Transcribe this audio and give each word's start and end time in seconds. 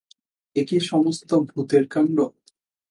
এ 0.55 0.61
কি 0.67 0.77
সমস্ত 0.89 1.29
ভূতের 1.49 1.83
কাণ্ড! 1.87 2.17